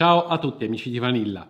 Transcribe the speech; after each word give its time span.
Ciao 0.00 0.28
a 0.28 0.38
tutti 0.38 0.64
amici 0.64 0.88
di 0.88 0.98
Vanilla. 0.98 1.46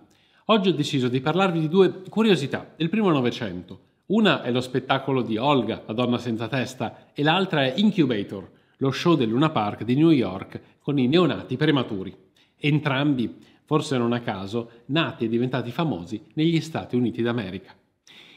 Oggi 0.47 0.71
ho 0.71 0.75
deciso 0.75 1.07
di 1.07 1.21
parlarvi 1.21 1.61
di 1.61 1.69
due 1.69 2.03
curiosità 2.09 2.75
del 2.77 2.89
primo 2.89 3.09
Novecento. 3.09 3.79
Una 4.07 4.43
è 4.43 4.51
lo 4.51 4.61
spettacolo 4.61 5.23
di 5.23 5.37
Olga, 5.37 5.85
la 5.87 5.93
donna 5.93 6.19
senza 6.19 6.49
testa, 6.49 7.13
e 7.15 7.23
l'altra 7.23 7.63
è 7.63 7.75
Incubator, 7.77 8.51
lo 8.79 8.91
show 8.91 9.15
del 9.15 9.29
Luna 9.29 9.51
Park 9.51 9.85
di 9.85 9.95
New 9.95 10.11
York 10.11 10.61
con 10.81 10.99
i 10.99 11.07
neonati 11.07 11.57
prematuri. 11.57 12.13
Entrambi, 12.57 13.37
forse 13.65 13.97
non 13.97 14.13
a 14.13 14.19
caso, 14.19 14.71
nati 14.87 15.27
e 15.27 15.29
diventati 15.29 15.71
famosi 15.71 16.21
negli 16.35 16.61
Stati 16.61 16.97
Uniti 16.97 17.23
d'America. 17.23 17.73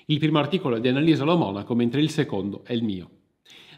Il 0.05 0.19
primo 0.19 0.37
articolo 0.37 0.75
è 0.75 0.79
di 0.79 0.89
Annalisa 0.89 1.23
Lo 1.23 1.37
Monaco, 1.37 1.73
mentre 1.73 2.01
il 2.01 2.11
secondo 2.11 2.61
è 2.63 2.73
il 2.73 2.83
mio. 2.83 3.09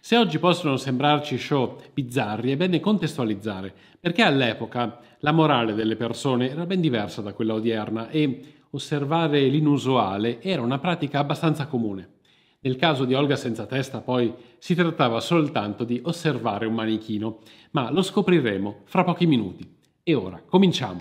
Se 0.01 0.17
oggi 0.17 0.37
possono 0.37 0.77
sembrarci 0.77 1.37
show 1.39 1.79
bizzarri, 1.91 2.51
è 2.51 2.57
bene 2.57 2.79
contestualizzare, 2.79 3.73
perché 3.99 4.21
all'epoca 4.21 4.99
la 5.25 5.31
morale 5.31 5.73
delle 5.73 5.95
persone 5.95 6.51
era 6.51 6.67
ben 6.67 6.79
diversa 6.79 7.19
da 7.23 7.33
quella 7.33 7.55
odierna 7.55 8.09
e 8.09 8.41
osservare 8.69 9.47
l'inusuale 9.47 10.39
era 10.39 10.61
una 10.61 10.77
pratica 10.77 11.17
abbastanza 11.17 11.65
comune. 11.65 12.09
Nel 12.59 12.75
caso 12.75 13.05
di 13.05 13.15
Olga 13.15 13.35
senza 13.35 13.65
testa, 13.65 14.01
poi, 14.01 14.31
si 14.59 14.75
trattava 14.75 15.19
soltanto 15.19 15.83
di 15.83 15.99
osservare 16.03 16.67
un 16.67 16.75
manichino, 16.75 17.39
ma 17.71 17.89
lo 17.89 18.03
scopriremo 18.03 18.81
fra 18.83 19.03
pochi 19.03 19.25
minuti. 19.25 19.67
E 20.03 20.13
ora, 20.13 20.39
cominciamo! 20.45 20.97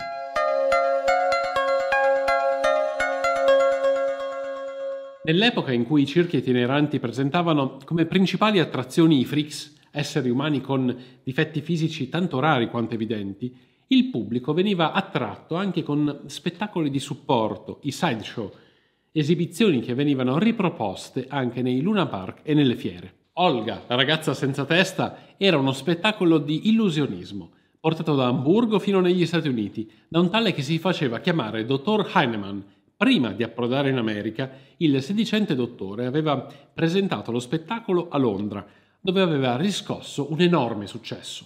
Nell'epoca 5.23 5.71
in 5.71 5.85
cui 5.85 6.01
i 6.01 6.07
circhi 6.07 6.37
itineranti 6.37 6.97
presentavano 6.99 7.77
come 7.85 8.07
principali 8.07 8.57
attrazioni 8.57 9.19
i 9.19 9.25
freaks, 9.25 9.75
esseri 9.91 10.31
umani 10.31 10.61
con 10.61 10.95
difetti 11.21 11.61
fisici 11.61 12.09
tanto 12.09 12.39
rari 12.39 12.69
quanto 12.69 12.95
evidenti, 12.95 13.73
il 13.87 14.05
pubblico 14.05 14.53
veniva 14.53 14.91
attratto 14.91 15.55
anche 15.55 15.83
con 15.83 16.21
spettacoli 16.25 16.89
di 16.89 16.99
supporto, 16.99 17.79
i 17.83 17.91
sideshow, 17.91 18.51
esibizioni 19.11 19.81
che 19.81 19.93
venivano 19.93 20.37
riproposte 20.37 21.27
anche 21.29 21.61
nei 21.61 21.81
Luna 21.81 22.07
Park 22.07 22.39
e 22.43 22.53
nelle 22.53 22.75
fiere. 22.75 23.13
Olga, 23.33 23.83
la 23.87 23.95
ragazza 23.95 24.33
senza 24.33 24.65
testa, 24.65 25.35
era 25.37 25.57
uno 25.57 25.73
spettacolo 25.73 26.37
di 26.37 26.69
illusionismo, 26.69 27.51
portato 27.79 28.15
da 28.15 28.27
Hamburgo 28.27 28.79
fino 28.79 28.99
negli 28.99 29.25
Stati 29.25 29.47
Uniti, 29.47 29.89
da 30.07 30.19
un 30.19 30.29
tale 30.29 30.53
che 30.53 30.61
si 30.61 30.79
faceva 30.79 31.19
chiamare 31.19 31.65
Dottor 31.65 32.09
Heinemann 32.13 32.59
Prima 32.97 33.33
di 33.33 33.43
approdare 33.43 33.89
in 33.89 33.97
America, 33.97 34.49
il 34.77 35.01
sedicente 35.03 35.53
dottore 35.53 36.05
aveva 36.05 36.47
presentato 36.73 37.29
lo 37.29 37.39
spettacolo 37.39 38.07
a 38.07 38.17
Londra, 38.17 38.65
dove 39.01 39.21
aveva 39.21 39.57
riscosso 39.57 40.31
un 40.31 40.39
enorme 40.39 40.87
successo. 40.87 41.45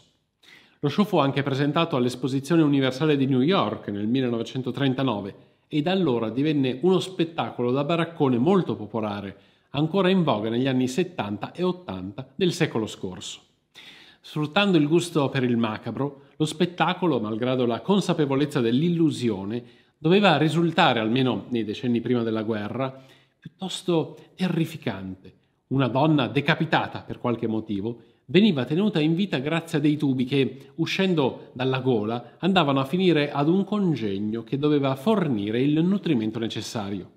Lo 0.82 0.88
show 0.88 1.04
fu 1.04 1.18
anche 1.18 1.44
presentato 1.44 1.98
all'Esposizione 1.98 2.62
Universale 2.62 3.18
di 3.18 3.26
New 3.26 3.42
York 3.42 3.90
nel 3.90 4.08
1939 4.08 5.36
e 5.68 5.82
da 5.82 5.92
allora 5.92 6.30
divenne 6.30 6.80
uno 6.84 7.02
spettacolo 7.02 7.72
da 7.72 7.84
baraccone 7.84 8.38
molto 8.38 8.78
popolare, 8.78 9.36
ancora 9.72 10.08
in 10.08 10.24
voga 10.24 10.48
negli 10.48 10.68
anni 10.68 10.88
70 10.88 11.52
e 11.52 11.64
80 11.64 12.30
del 12.34 12.54
secolo 12.54 12.88
scorso. 12.88 13.42
Sfruttando 14.22 14.78
il 14.78 14.88
gusto 14.88 15.28
per 15.28 15.44
il 15.44 15.58
macabro, 15.58 16.28
lo 16.38 16.46
spettacolo, 16.46 17.20
malgrado 17.20 17.66
la 17.66 17.82
consapevolezza 17.82 18.62
dell'illusione, 18.62 19.62
doveva 19.98 20.38
risultare, 20.38 21.02
almeno 21.02 21.48
nei 21.50 21.66
decenni 21.66 22.00
prima 22.00 22.24
della 22.24 22.44
guerra, 22.44 23.04
piuttosto 23.38 24.18
terrificante. 24.34 25.34
Una 25.68 25.90
donna 25.90 26.28
decapitata 26.28 27.02
per 27.02 27.20
qualche 27.20 27.48
motivo 27.48 28.02
veniva 28.30 28.66
tenuta 28.66 29.00
in 29.00 29.16
vita 29.16 29.38
grazie 29.40 29.78
a 29.78 29.82
dei 29.82 29.98
tubi 29.98 30.26
che, 30.26 30.72
uscendo 30.76 31.50
dalla 31.54 31.80
gola, 31.80 32.36
andavano 32.40 32.80
a 32.80 32.86
finire 32.86 33.32
ad 33.32 33.48
un 33.48 33.64
congegno 33.64 34.44
che 34.44 34.58
doveva 34.58 34.96
fornire 34.96 35.62
il 35.62 35.84
nutrimento 35.84 36.40
necessario. 36.40 37.12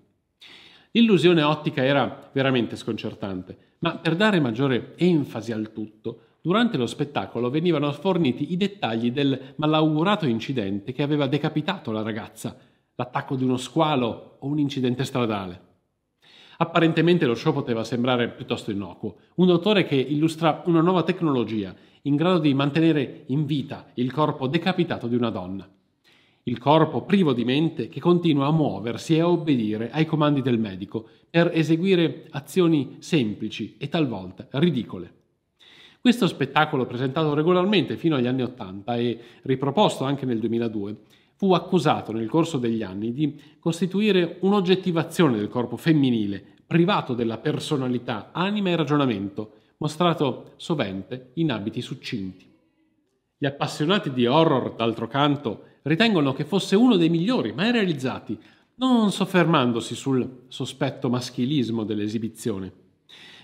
L'illusione 0.92 1.42
ottica 1.42 1.84
era 1.84 2.30
veramente 2.32 2.76
sconcertante, 2.76 3.56
ma 3.78 3.96
per 3.96 4.16
dare 4.16 4.40
maggiore 4.40 4.94
enfasi 4.96 5.52
al 5.52 5.72
tutto, 5.72 6.20
durante 6.42 6.76
lo 6.76 6.86
spettacolo 6.86 7.50
venivano 7.50 7.90
forniti 7.92 8.52
i 8.52 8.56
dettagli 8.56 9.10
del 9.10 9.54
malaugurato 9.56 10.26
incidente 10.26 10.92
che 10.92 11.02
aveva 11.02 11.26
decapitato 11.26 11.92
la 11.92 12.02
ragazza, 12.02 12.56
l'attacco 12.94 13.36
di 13.36 13.44
uno 13.44 13.56
squalo 13.56 14.36
o 14.40 14.46
un 14.46 14.58
incidente 14.58 15.04
stradale. 15.04 15.70
Apparentemente 16.62 17.26
lo 17.26 17.34
show 17.34 17.52
poteva 17.52 17.82
sembrare 17.82 18.28
piuttosto 18.28 18.70
innocuo, 18.70 19.16
un 19.34 19.48
dottore 19.48 19.84
che 19.84 19.96
illustra 19.96 20.62
una 20.66 20.80
nuova 20.80 21.02
tecnologia 21.02 21.74
in 22.02 22.14
grado 22.14 22.38
di 22.38 22.54
mantenere 22.54 23.24
in 23.26 23.46
vita 23.46 23.90
il 23.94 24.12
corpo 24.12 24.46
decapitato 24.46 25.08
di 25.08 25.16
una 25.16 25.30
donna. 25.30 25.68
Il 26.44 26.58
corpo 26.58 27.02
privo 27.02 27.32
di 27.32 27.44
mente 27.44 27.88
che 27.88 27.98
continua 27.98 28.46
a 28.46 28.52
muoversi 28.52 29.16
e 29.16 29.20
a 29.22 29.28
obbedire 29.28 29.90
ai 29.90 30.06
comandi 30.06 30.40
del 30.40 30.60
medico 30.60 31.08
per 31.28 31.50
eseguire 31.52 32.28
azioni 32.30 32.98
semplici 33.00 33.74
e 33.76 33.88
talvolta 33.88 34.46
ridicole. 34.52 35.12
Questo 36.00 36.28
spettacolo, 36.28 36.86
presentato 36.86 37.34
regolarmente 37.34 37.96
fino 37.96 38.14
agli 38.14 38.28
anni 38.28 38.42
Ottanta 38.42 38.94
e 38.94 39.18
riproposto 39.42 40.04
anche 40.04 40.26
nel 40.26 40.38
2002, 40.38 40.96
fu 41.34 41.54
accusato 41.54 42.12
nel 42.12 42.28
corso 42.28 42.56
degli 42.56 42.84
anni 42.84 43.12
di 43.12 43.36
costituire 43.58 44.36
un'oggettivazione 44.42 45.36
del 45.38 45.48
corpo 45.48 45.76
femminile, 45.76 46.51
privato 46.72 47.12
della 47.12 47.36
personalità, 47.36 48.30
anima 48.32 48.70
e 48.70 48.76
ragionamento, 48.76 49.56
mostrato 49.76 50.54
sovente 50.56 51.32
in 51.34 51.52
abiti 51.52 51.82
succinti. 51.82 52.50
Gli 53.36 53.44
appassionati 53.44 54.10
di 54.10 54.24
horror, 54.24 54.74
d'altro 54.74 55.06
canto, 55.06 55.64
ritengono 55.82 56.32
che 56.32 56.46
fosse 56.46 56.74
uno 56.74 56.96
dei 56.96 57.10
migliori 57.10 57.52
mai 57.52 57.72
realizzati, 57.72 58.38
non 58.76 59.12
soffermandosi 59.12 59.94
sul 59.94 60.44
sospetto 60.48 61.10
maschilismo 61.10 61.84
dell'esibizione. 61.84 62.72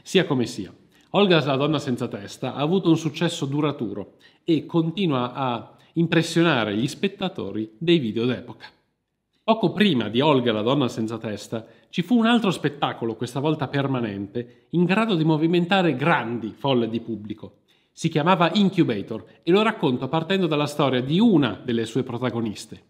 Sia 0.02 0.24
come 0.24 0.46
sia, 0.46 0.72
Olga 1.10 1.44
la 1.44 1.56
donna 1.56 1.78
senza 1.78 2.08
testa 2.08 2.54
ha 2.54 2.60
avuto 2.60 2.88
un 2.88 2.96
successo 2.96 3.44
duraturo 3.44 4.14
e 4.42 4.64
continua 4.64 5.34
a 5.34 5.76
impressionare 5.94 6.74
gli 6.74 6.88
spettatori 6.88 7.72
dei 7.76 7.98
video 7.98 8.24
d'epoca. 8.24 8.68
Poco 9.48 9.72
prima 9.72 10.10
di 10.10 10.20
Olga 10.20 10.52
la 10.52 10.60
donna 10.60 10.88
senza 10.88 11.16
testa 11.16 11.64
ci 11.88 12.02
fu 12.02 12.18
un 12.18 12.26
altro 12.26 12.50
spettacolo, 12.50 13.16
questa 13.16 13.40
volta 13.40 13.66
permanente, 13.66 14.66
in 14.72 14.84
grado 14.84 15.14
di 15.14 15.24
movimentare 15.24 15.96
grandi 15.96 16.52
folle 16.54 16.86
di 16.90 17.00
pubblico. 17.00 17.60
Si 17.90 18.10
chiamava 18.10 18.50
Incubator 18.52 19.24
e 19.42 19.50
lo 19.50 19.62
racconto 19.62 20.06
partendo 20.06 20.46
dalla 20.46 20.66
storia 20.66 21.00
di 21.00 21.18
una 21.18 21.58
delle 21.64 21.86
sue 21.86 22.02
protagoniste. 22.02 22.82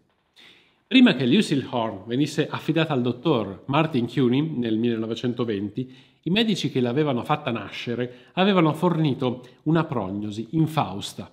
Prima 0.85 1.15
che 1.15 1.25
Lucille 1.25 1.65
Horn 1.69 2.03
venisse 2.05 2.49
affidata 2.49 2.91
al 2.91 3.03
dottor 3.03 3.63
Martin 3.67 4.05
Cuny 4.05 4.57
nel 4.57 4.77
1920, 4.77 5.95
i 6.23 6.29
medici 6.29 6.69
che 6.69 6.81
l'avevano 6.81 7.23
fatta 7.23 7.51
nascere 7.51 8.31
avevano 8.33 8.73
fornito 8.73 9.45
una 9.63 9.85
prognosi 9.85 10.49
infausta 10.51 11.31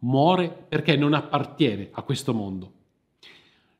muore 0.00 0.54
perché 0.68 0.96
non 0.96 1.14
appartiene 1.14 1.88
a 1.92 2.02
questo 2.02 2.34
mondo. 2.34 2.75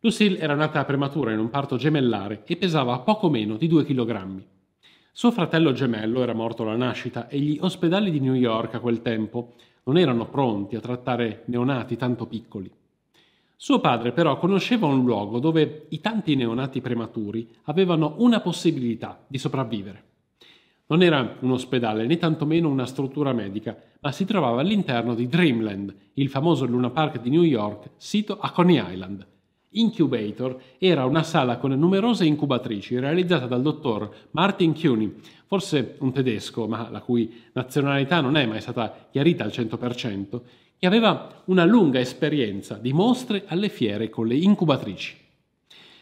Lucille 0.01 0.39
era 0.39 0.55
nata 0.55 0.85
prematura 0.85 1.33
in 1.33 1.39
un 1.39 1.49
parto 1.49 1.77
gemellare 1.77 2.43
e 2.45 2.57
pesava 2.57 2.99
poco 2.99 3.31
meno 3.31 3.57
di 3.57 3.67
2 3.67 3.85
kg. 3.85 4.43
Suo 5.11 5.31
fratello 5.31 5.73
gemello 5.73 6.23
era 6.23 6.35
morto 6.35 6.63
alla 6.63 6.77
nascita 6.77 7.29
e 7.29 7.39
gli 7.41 7.57
ospedali 7.59 8.11
di 8.11 8.21
New 8.21 8.35
York 8.35 8.75
a 8.75 8.81
quel 8.81 9.01
tempo 9.01 9.55
non 9.85 9.97
erano 9.97 10.29
pronti 10.29 10.77
a 10.77 10.81
trattare 10.81 11.45
neonati 11.47 11.97
tanto 11.97 12.27
piccoli. 12.27 12.71
Suo 13.57 13.81
padre 13.81 14.13
però 14.13 14.37
conosceva 14.37 14.87
un 14.87 15.03
luogo 15.03 15.39
dove 15.39 15.87
i 15.89 16.01
tanti 16.01 16.37
neonati 16.37 16.83
prematuri 16.83 17.49
avevano 17.65 18.17
una 18.19 18.41
possibilità 18.41 19.25
di 19.27 19.39
sopravvivere. 19.39 20.05
Non 20.89 21.03
era 21.03 21.39
un 21.41 21.53
ospedale 21.53 22.05
né 22.05 22.19
tantomeno 22.19 22.69
una 22.69 22.85
struttura 22.85 23.33
medica, 23.33 23.75
ma 24.01 24.13
si 24.13 24.27
trovava 24.27 24.61
all'interno 24.61 25.15
di 25.15 25.27
Dreamland, 25.27 25.95
il 26.15 26.29
famoso 26.29 26.67
Luna 26.67 26.91
Park 26.91 27.23
di 27.23 27.31
New 27.31 27.43
York, 27.43 27.93
sito 27.97 28.39
a 28.39 28.51
Coney 28.51 28.93
Island. 28.93 29.27
Incubator 29.79 30.59
era 30.79 31.05
una 31.05 31.23
sala 31.23 31.59
con 31.59 31.73
numerose 31.73 32.25
incubatrici 32.25 32.99
realizzata 32.99 33.47
dal 33.47 33.61
dottor 33.61 34.29
Martin 34.31 34.75
Cuny, 34.75 35.15
forse 35.47 35.97
un 35.99 36.13
tedesco, 36.13 36.67
ma 36.67 36.89
la 36.91 37.01
cui 37.01 37.43
nazionalità 37.53 38.21
non 38.21 38.37
è 38.37 38.47
mai 38.47 38.61
stata 38.61 39.09
chiarita 39.11 39.45
al 39.45 39.51
100%, 39.51 40.41
che 40.79 40.87
aveva 40.87 41.43
una 41.47 41.65
lunga 41.65 42.01
esperienza 42.01 42.75
di 42.77 42.93
mostre 42.93 43.45
alle 43.47 43.69
fiere 43.69 44.09
con 44.09 44.27
le 44.27 44.37
incubatrici. 44.37 45.25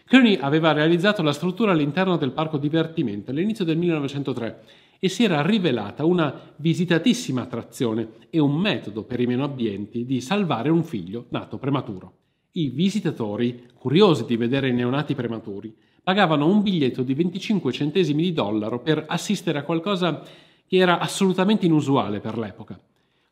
Kearney 0.06 0.36
aveva 0.40 0.72
realizzato 0.72 1.22
la 1.22 1.32
struttura 1.32 1.72
all'interno 1.72 2.16
del 2.16 2.30
parco 2.30 2.58
divertimento 2.58 3.30
all'inizio 3.30 3.64
del 3.64 3.78
1903 3.78 4.62
e 5.00 5.08
si 5.08 5.24
era 5.24 5.42
rivelata 5.42 6.04
una 6.04 6.52
visitatissima 6.56 7.42
attrazione 7.42 8.08
e 8.30 8.38
un 8.38 8.54
metodo 8.54 9.02
per 9.02 9.20
i 9.20 9.26
meno 9.26 9.42
abbienti 9.42 10.04
di 10.04 10.20
salvare 10.20 10.68
un 10.68 10.84
figlio 10.84 11.26
nato 11.30 11.58
prematuro. 11.58 12.12
I 12.56 12.68
visitatori, 12.68 13.66
curiosi 13.74 14.24
di 14.26 14.36
vedere 14.36 14.68
i 14.68 14.72
neonati 14.72 15.16
prematuri, 15.16 15.74
pagavano 16.04 16.46
un 16.46 16.62
biglietto 16.62 17.02
di 17.02 17.12
25 17.12 17.72
centesimi 17.72 18.22
di 18.22 18.32
dollaro 18.32 18.78
per 18.78 19.06
assistere 19.08 19.58
a 19.58 19.64
qualcosa 19.64 20.22
che 20.64 20.76
era 20.76 21.00
assolutamente 21.00 21.66
inusuale 21.66 22.20
per 22.20 22.38
l'epoca. 22.38 22.80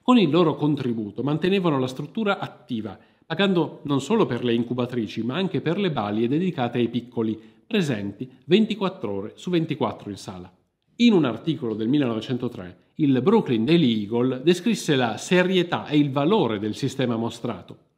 Con 0.02 0.18
il 0.18 0.28
loro 0.28 0.56
contributo 0.56 1.22
mantenevano 1.22 1.78
la 1.78 1.86
struttura 1.86 2.40
attiva, 2.40 2.98
pagando 3.24 3.82
non 3.84 4.00
solo 4.00 4.26
per 4.26 4.42
le 4.42 4.54
incubatrici, 4.54 5.22
ma 5.22 5.36
anche 5.36 5.60
per 5.60 5.78
le 5.78 5.92
balie 5.92 6.26
dedicate 6.26 6.78
ai 6.78 6.88
piccoli, 6.88 7.40
presenti 7.64 8.28
24 8.46 9.12
ore 9.12 9.32
su 9.36 9.50
24 9.50 10.10
in 10.10 10.16
sala. 10.16 10.52
In 10.96 11.12
un 11.12 11.26
articolo 11.26 11.74
del 11.74 11.86
1903, 11.86 12.76
il 12.96 13.22
Brooklyn 13.22 13.64
Daily 13.64 14.00
Eagle 14.00 14.42
descrisse 14.42 14.96
la 14.96 15.16
serietà 15.16 15.86
e 15.86 15.96
il 15.96 16.10
valore 16.10 16.58
del 16.58 16.74
sistema 16.74 17.14
mostrato. 17.14 17.90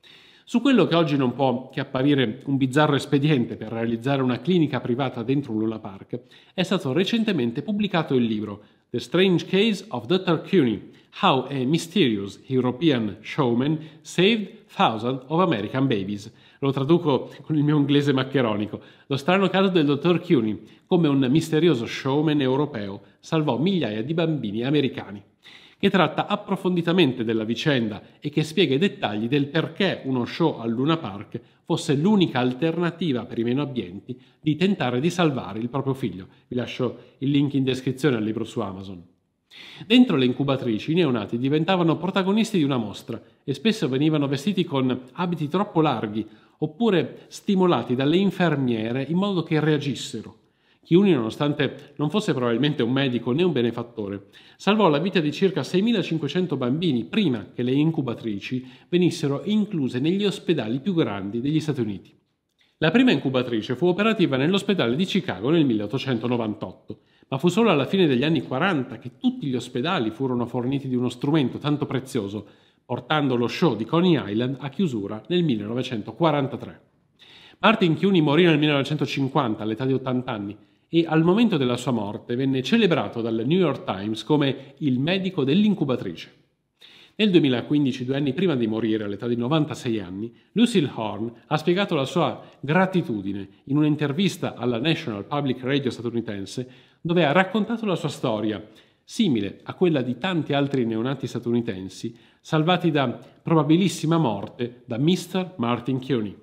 Su 0.46 0.60
quello 0.60 0.84
che 0.84 0.94
oggi 0.94 1.16
non 1.16 1.32
può 1.32 1.70
che 1.70 1.80
apparire 1.80 2.42
un 2.44 2.58
bizzarro 2.58 2.96
espediente 2.96 3.56
per 3.56 3.72
realizzare 3.72 4.20
una 4.20 4.40
clinica 4.40 4.78
privata 4.78 5.22
dentro 5.22 5.52
un 5.52 5.60
Luna 5.60 5.78
Park, 5.78 6.20
è 6.52 6.62
stato 6.62 6.92
recentemente 6.92 7.62
pubblicato 7.62 8.14
il 8.14 8.24
libro 8.24 8.62
The 8.90 9.00
Strange 9.00 9.46
Case 9.46 9.86
of 9.88 10.04
Dr. 10.04 10.46
Cuny, 10.46 10.90
How 11.22 11.46
a 11.48 11.64
Mysterious 11.64 12.42
European 12.44 13.16
Showman 13.22 13.78
Saved 14.02 14.66
Thousands 14.74 15.22
of 15.28 15.40
American 15.40 15.86
Babies. 15.86 16.30
Lo 16.58 16.72
traduco 16.72 17.30
con 17.40 17.56
il 17.56 17.64
mio 17.64 17.78
inglese 17.78 18.12
maccheronico. 18.12 18.82
Lo 19.06 19.16
strano 19.16 19.48
caso 19.48 19.70
del 19.70 19.86
dottor 19.86 20.20
Cuny, 20.20 20.60
come 20.86 21.08
un 21.08 21.26
misterioso 21.30 21.86
showman 21.86 22.42
europeo 22.42 23.00
salvò 23.18 23.56
migliaia 23.56 24.02
di 24.02 24.12
bambini 24.12 24.62
americani 24.62 25.22
che 25.84 25.90
tratta 25.90 26.26
approfonditamente 26.28 27.24
della 27.24 27.44
vicenda 27.44 28.00
e 28.18 28.30
che 28.30 28.42
spiega 28.42 28.74
i 28.74 28.78
dettagli 28.78 29.28
del 29.28 29.48
perché 29.48 30.00
uno 30.04 30.24
show 30.24 30.58
al 30.58 30.70
Luna 30.70 30.96
Park 30.96 31.38
fosse 31.62 31.94
l'unica 31.94 32.38
alternativa 32.38 33.26
per 33.26 33.38
i 33.38 33.42
meno 33.42 33.60
abbienti 33.60 34.18
di 34.40 34.56
tentare 34.56 34.98
di 34.98 35.10
salvare 35.10 35.58
il 35.58 35.68
proprio 35.68 35.92
figlio. 35.92 36.28
Vi 36.48 36.56
lascio 36.56 37.16
il 37.18 37.28
link 37.28 37.52
in 37.52 37.64
descrizione 37.64 38.16
al 38.16 38.24
libro 38.24 38.44
su 38.44 38.60
Amazon. 38.60 39.04
Dentro 39.86 40.16
le 40.16 40.24
incubatrici 40.24 40.92
i 40.92 40.94
neonati 40.94 41.36
diventavano 41.36 41.98
protagonisti 41.98 42.56
di 42.56 42.64
una 42.64 42.78
mostra 42.78 43.20
e 43.44 43.52
spesso 43.52 43.86
venivano 43.86 44.26
vestiti 44.26 44.64
con 44.64 45.02
abiti 45.12 45.48
troppo 45.48 45.82
larghi 45.82 46.26
oppure 46.60 47.26
stimolati 47.28 47.94
dalle 47.94 48.16
infermiere 48.16 49.02
in 49.02 49.18
modo 49.18 49.42
che 49.42 49.60
reagissero. 49.60 50.43
Chiuni, 50.84 51.12
nonostante 51.12 51.94
non 51.96 52.10
fosse 52.10 52.34
probabilmente 52.34 52.82
un 52.82 52.92
medico 52.92 53.32
né 53.32 53.42
un 53.42 53.52
benefattore, 53.52 54.26
salvò 54.56 54.88
la 54.88 54.98
vita 54.98 55.18
di 55.18 55.32
circa 55.32 55.62
6.500 55.62 56.58
bambini 56.58 57.04
prima 57.04 57.46
che 57.54 57.62
le 57.62 57.72
incubatrici 57.72 58.66
venissero 58.90 59.42
incluse 59.44 59.98
negli 59.98 60.26
ospedali 60.26 60.80
più 60.80 60.92
grandi 60.92 61.40
degli 61.40 61.58
Stati 61.58 61.80
Uniti. 61.80 62.14
La 62.78 62.90
prima 62.90 63.12
incubatrice 63.12 63.76
fu 63.76 63.86
operativa 63.86 64.36
nell'ospedale 64.36 64.94
di 64.94 65.06
Chicago 65.06 65.48
nel 65.48 65.64
1898, 65.64 67.00
ma 67.28 67.38
fu 67.38 67.48
solo 67.48 67.70
alla 67.70 67.86
fine 67.86 68.06
degli 68.06 68.24
anni 68.24 68.42
40 68.42 68.98
che 68.98 69.12
tutti 69.16 69.46
gli 69.46 69.54
ospedali 69.54 70.10
furono 70.10 70.44
forniti 70.44 70.86
di 70.86 70.94
uno 70.94 71.08
strumento 71.08 71.56
tanto 71.56 71.86
prezioso, 71.86 72.46
portando 72.84 73.36
lo 73.36 73.48
show 73.48 73.74
di 73.74 73.86
Coney 73.86 74.20
Island 74.30 74.58
a 74.60 74.68
chiusura 74.68 75.22
nel 75.28 75.44
1943. 75.44 76.80
Martin 77.60 77.94
Chiuni 77.94 78.20
morì 78.20 78.44
nel 78.44 78.58
1950 78.58 79.62
all'età 79.62 79.86
di 79.86 79.94
80 79.94 80.30
anni 80.30 80.56
e 80.94 81.04
al 81.08 81.24
momento 81.24 81.56
della 81.56 81.76
sua 81.76 81.90
morte 81.90 82.36
venne 82.36 82.62
celebrato 82.62 83.20
dal 83.20 83.42
New 83.44 83.58
York 83.58 83.82
Times 83.82 84.22
come 84.22 84.74
il 84.78 85.00
medico 85.00 85.42
dell'incubatrice. 85.42 86.32
Nel 87.16 87.32
2015, 87.32 88.04
due 88.04 88.14
anni 88.14 88.32
prima 88.32 88.54
di 88.54 88.68
morire 88.68 89.02
all'età 89.02 89.26
di 89.26 89.34
96 89.34 89.98
anni, 89.98 90.32
Lucille 90.52 90.88
Horn 90.94 91.32
ha 91.48 91.56
spiegato 91.56 91.96
la 91.96 92.04
sua 92.04 92.40
gratitudine 92.60 93.48
in 93.64 93.76
un'intervista 93.76 94.54
alla 94.54 94.78
National 94.78 95.24
Public 95.24 95.64
Radio 95.64 95.90
statunitense 95.90 96.70
dove 97.00 97.24
ha 97.24 97.32
raccontato 97.32 97.86
la 97.86 97.96
sua 97.96 98.08
storia, 98.08 98.64
simile 99.02 99.62
a 99.64 99.74
quella 99.74 100.00
di 100.00 100.16
tanti 100.16 100.52
altri 100.52 100.84
neonati 100.84 101.26
statunitensi 101.26 102.16
salvati 102.40 102.92
da 102.92 103.18
probabilissima 103.42 104.16
morte 104.16 104.82
da 104.86 104.96
Mr. 104.96 105.54
Martin 105.56 105.98
Kearney. 105.98 106.36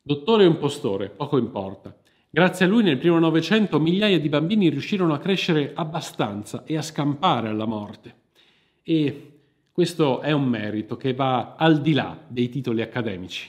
Dottore 0.00 0.46
o 0.46 0.48
impostore, 0.48 1.10
poco 1.10 1.36
importa. 1.36 1.94
Grazie 2.34 2.66
a 2.66 2.68
lui 2.68 2.82
nel 2.82 2.98
primo 2.98 3.20
Novecento 3.20 3.78
migliaia 3.78 4.18
di 4.18 4.28
bambini 4.28 4.68
riuscirono 4.68 5.14
a 5.14 5.20
crescere 5.20 5.70
abbastanza 5.72 6.64
e 6.64 6.76
a 6.76 6.82
scampare 6.82 7.46
alla 7.46 7.64
morte. 7.64 8.14
E 8.82 9.30
questo 9.70 10.20
è 10.20 10.32
un 10.32 10.46
merito 10.46 10.96
che 10.96 11.14
va 11.14 11.54
al 11.54 11.80
di 11.80 11.92
là 11.92 12.18
dei 12.26 12.48
titoli 12.48 12.82
accademici. 12.82 13.48